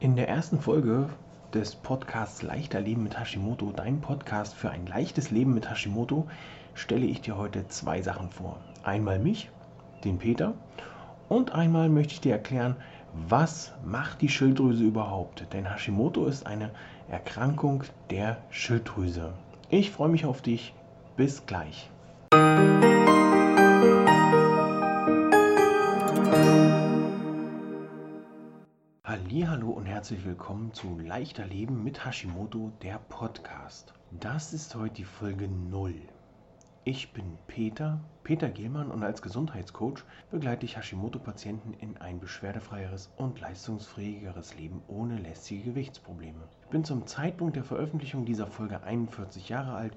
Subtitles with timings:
[0.00, 1.10] In der ersten Folge
[1.52, 6.26] des Podcasts Leichter Leben mit Hashimoto, dein Podcast für ein leichtes Leben mit Hashimoto,
[6.72, 8.56] stelle ich dir heute zwei Sachen vor.
[8.82, 9.50] Einmal mich,
[10.02, 10.54] den Peter,
[11.28, 12.76] und einmal möchte ich dir erklären,
[13.28, 15.44] was macht die Schilddrüse überhaupt?
[15.52, 16.70] Denn Hashimoto ist eine
[17.10, 19.34] Erkrankung der Schilddrüse.
[19.68, 20.72] Ich freue mich auf dich.
[21.18, 21.90] Bis gleich.
[29.32, 33.94] Hallo und herzlich willkommen zu Leichter Leben mit Hashimoto, der Podcast.
[34.10, 35.94] Das ist heute die Folge 0.
[36.82, 40.02] Ich bin Peter, Peter Gehlmann und als Gesundheitscoach
[40.32, 46.48] begleite ich Hashimoto-Patienten in ein beschwerdefreieres und leistungsfähigeres Leben ohne lästige Gewichtsprobleme.
[46.64, 49.96] Ich bin zum Zeitpunkt der Veröffentlichung dieser Folge 41 Jahre alt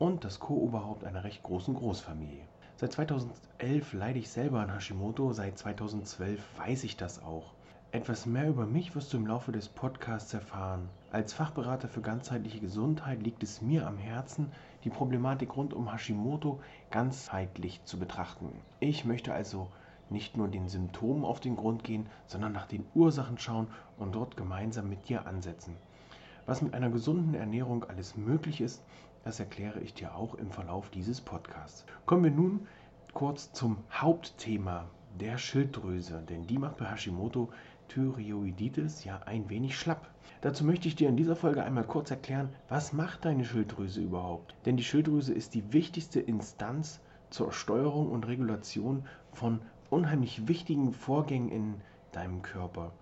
[0.00, 2.48] und das Co-Oberhaupt einer recht großen Großfamilie.
[2.74, 7.54] Seit 2011 leide ich selber an Hashimoto, seit 2012 weiß ich das auch.
[7.92, 10.88] Etwas mehr über mich wirst du im Laufe des Podcasts erfahren.
[11.10, 14.50] Als Fachberater für ganzheitliche Gesundheit liegt es mir am Herzen,
[14.82, 18.48] die Problematik rund um Hashimoto ganzheitlich zu betrachten.
[18.80, 19.68] Ich möchte also
[20.08, 23.66] nicht nur den Symptomen auf den Grund gehen, sondern nach den Ursachen schauen
[23.98, 25.76] und dort gemeinsam mit dir ansetzen.
[26.46, 28.82] Was mit einer gesunden Ernährung alles möglich ist,
[29.22, 31.84] das erkläre ich dir auch im Verlauf dieses Podcasts.
[32.06, 32.66] Kommen wir nun
[33.12, 34.86] kurz zum Hauptthema
[35.20, 37.50] der Schilddrüse, denn die macht bei Hashimoto
[37.92, 40.08] Thyreoiditis ja ein wenig schlapp.
[40.40, 44.54] Dazu möchte ich dir in dieser Folge einmal kurz erklären, was macht deine Schilddrüse überhaupt?
[44.64, 51.50] Denn die Schilddrüse ist die wichtigste Instanz zur Steuerung und Regulation von unheimlich wichtigen Vorgängen
[51.50, 51.74] in
[52.12, 52.92] deinem Körper.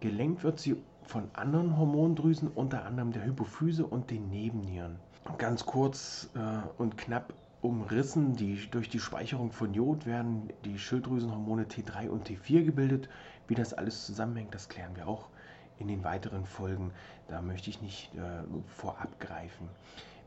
[0.00, 4.96] Gelenkt wird sie von anderen Hormondrüsen, unter anderem der Hypophyse und den Nebennieren.
[5.38, 8.36] Ganz kurz äh, und knapp umrissen.
[8.36, 13.08] Die, durch die Speicherung von Jod werden die Schilddrüsenhormone T3 und T4 gebildet.
[13.48, 15.28] Wie das alles zusammenhängt, das klären wir auch
[15.78, 16.92] in den weiteren Folgen.
[17.28, 19.68] Da möchte ich nicht äh, vorab greifen.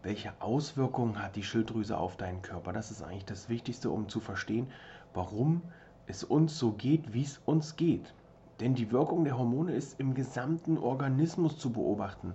[0.01, 2.73] Welche Auswirkungen hat die Schilddrüse auf deinen Körper?
[2.73, 4.67] Das ist eigentlich das Wichtigste, um zu verstehen,
[5.13, 5.61] warum
[6.07, 8.13] es uns so geht, wie es uns geht.
[8.59, 12.33] Denn die Wirkung der Hormone ist im gesamten Organismus zu beobachten.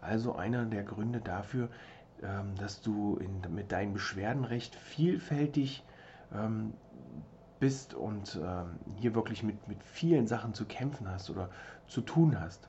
[0.00, 1.68] Also einer der Gründe dafür,
[2.22, 5.84] ähm, dass du in, mit deinen Beschwerden recht vielfältig
[6.34, 6.74] ähm,
[7.58, 11.50] bist und ähm, hier wirklich mit, mit vielen Sachen zu kämpfen hast oder
[11.86, 12.68] zu tun hast.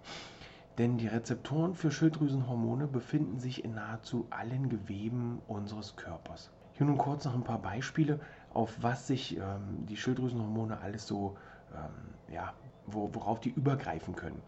[0.78, 6.50] Denn die Rezeptoren für Schilddrüsenhormone befinden sich in nahezu allen Geweben unseres Körpers.
[6.74, 8.20] Hier nun kurz noch ein paar Beispiele,
[8.54, 11.38] auf was sich ähm, die Schilddrüsenhormone alles so,
[11.74, 12.54] ähm, ja,
[12.86, 14.42] wo, worauf die übergreifen können,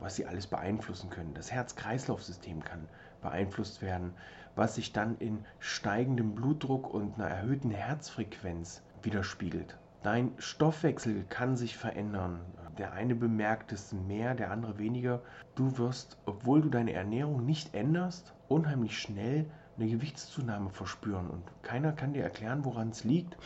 [0.00, 1.34] was sie alles beeinflussen können.
[1.34, 2.88] Das Herz-Kreislauf-System kann
[3.20, 4.14] beeinflusst werden,
[4.54, 9.76] was sich dann in steigendem Blutdruck und einer erhöhten Herzfrequenz widerspiegelt.
[10.02, 12.40] Dein Stoffwechsel kann sich verändern.
[12.78, 15.20] Der eine bemerkt es mehr, der andere weniger.
[15.56, 21.28] Du wirst, obwohl du deine Ernährung nicht änderst, unheimlich schnell eine Gewichtszunahme verspüren.
[21.28, 23.36] Und keiner kann dir erklären, woran es liegt.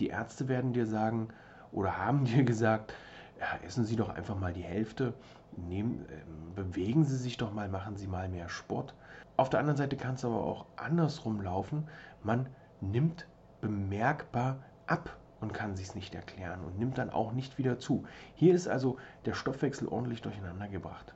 [0.00, 1.28] Die Ärzte werden dir sagen
[1.72, 2.92] oder haben dir gesagt,
[3.40, 5.14] ja, essen Sie doch einfach mal die Hälfte,
[5.56, 6.22] nehmen, äh,
[6.54, 8.94] bewegen Sie sich doch mal, machen Sie mal mehr Sport.
[9.36, 11.88] Auf der anderen Seite kann es aber auch andersrum laufen.
[12.22, 12.48] Man
[12.82, 13.26] nimmt
[13.62, 18.04] bemerkbar ab und kann sich nicht erklären und nimmt dann auch nicht wieder zu.
[18.34, 21.14] Hier ist also der Stoffwechsel ordentlich durcheinander gebracht.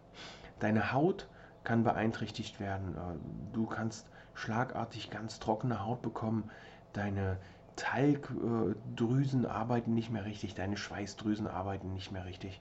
[0.60, 1.28] Deine Haut
[1.62, 2.94] kann beeinträchtigt werden.
[2.94, 6.50] Äh, du kannst schlagartig ganz trockene Haut bekommen.
[6.94, 7.38] Deine
[7.76, 10.54] Talgdrüsen arbeiten nicht mehr richtig.
[10.54, 12.60] Deine Schweißdrüsen arbeiten nicht mehr richtig.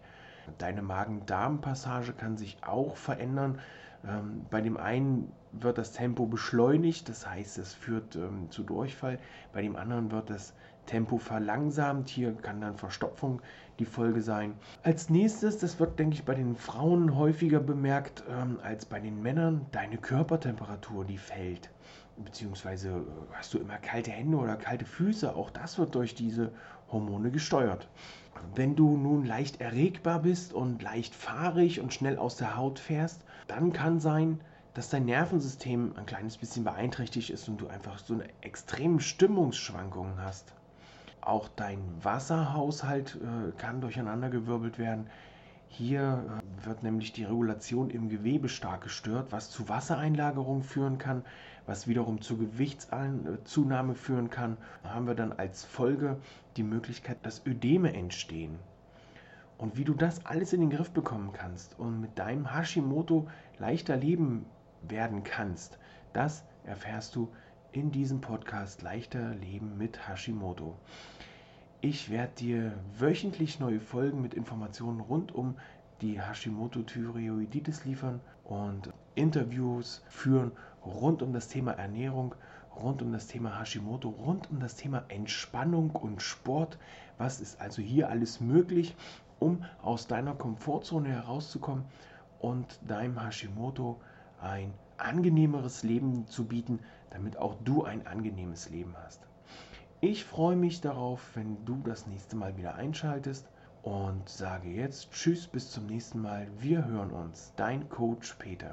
[0.58, 3.60] Deine Magen-Darm-Passage kann sich auch verändern.
[4.06, 9.20] Ähm, bei dem einen wird das Tempo beschleunigt, das heißt, es führt ähm, zu Durchfall.
[9.54, 10.54] Bei dem anderen wird das
[10.86, 12.10] Tempo verlangsamt.
[12.10, 13.42] Hier kann dann Verstopfung
[13.80, 14.56] die Folge sein.
[14.84, 19.22] Als nächstes, das wird, denke ich, bei den Frauen häufiger bemerkt ähm, als bei den
[19.22, 21.70] Männern, deine Körpertemperatur, die fällt.
[22.18, 25.36] Beziehungsweise äh, hast du immer kalte Hände oder kalte Füße.
[25.36, 26.52] Auch das wird durch diese
[26.92, 27.88] Hormone gesteuert.
[28.56, 33.24] Wenn du nun leicht erregbar bist und leicht fahrig und schnell aus der Haut fährst,
[33.48, 34.42] dann kann sein,
[34.74, 40.18] dass dein Nervensystem ein kleines bisschen beeinträchtigt ist und du einfach so eine extreme Stimmungsschwankungen
[40.22, 40.54] hast.
[41.22, 45.08] Auch dein Wasserhaushalt äh, kann durcheinandergewirbelt werden.
[45.76, 46.24] Hier
[46.62, 51.26] äh, wird nämlich die Regulation im Gewebe stark gestört, was zu Wassereinlagerung führen kann,
[51.66, 54.58] was wiederum zu Gewichtszunahme führen kann.
[54.84, 56.18] Da haben wir dann als Folge
[56.58, 58.60] die Möglichkeit, dass Ödeme entstehen.
[59.58, 63.28] Und wie du das alles in den Griff bekommen kannst und mit deinem Hashimoto
[63.58, 64.46] leichter leben
[64.84, 65.80] werden kannst,
[66.14, 67.34] das erfährst du
[67.72, 70.78] in diesem Podcast Leichter Leben mit Hashimoto.
[71.86, 75.56] Ich werde dir wöchentlich neue Folgen mit Informationen rund um
[76.00, 80.54] die Hashimoto-Thyreoiditis liefern und Interviews führen
[80.86, 82.36] rund um das Thema Ernährung,
[82.74, 86.78] rund um das Thema Hashimoto, rund um das Thema Entspannung und Sport.
[87.18, 88.96] Was ist also hier alles möglich,
[89.40, 91.84] um aus deiner Komfortzone herauszukommen
[92.40, 94.00] und deinem Hashimoto
[94.40, 99.28] ein angenehmeres Leben zu bieten, damit auch du ein angenehmes Leben hast.
[100.06, 103.48] Ich freue mich darauf, wenn du das nächste Mal wieder einschaltest
[103.84, 106.46] und sage jetzt Tschüss bis zum nächsten Mal.
[106.60, 107.54] Wir hören uns.
[107.56, 108.70] Dein Coach Peter.